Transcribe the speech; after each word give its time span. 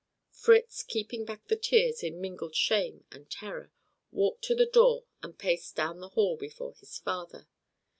Fritz, 0.31 0.81
keeping 0.81 1.25
back 1.25 1.47
the 1.47 1.55
tears 1.55 2.01
in 2.01 2.19
mingled 2.19 2.55
shame 2.55 3.05
and 3.11 3.29
terror, 3.29 3.71
walked 4.11 4.43
to 4.45 4.55
the 4.55 4.65
door 4.65 5.05
and 5.21 5.37
paced 5.37 5.75
down 5.75 5.99
the 5.99 6.09
hall 6.09 6.35
before 6.37 6.73
his 6.73 6.97
father. 6.97 7.47